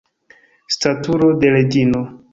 Staturo 0.77 1.31
de 1.45 1.55
reĝino! 1.57 2.07